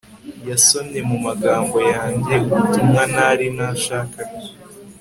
[0.49, 4.37] Yasomye mumagambo yanjye ubutumwa ntari nashakaga